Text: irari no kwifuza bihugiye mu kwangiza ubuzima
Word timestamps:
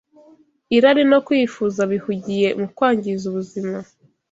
irari 0.75 1.03
no 1.11 1.19
kwifuza 1.25 1.79
bihugiye 1.91 2.47
mu 2.59 2.67
kwangiza 2.75 3.23
ubuzima 3.31 3.77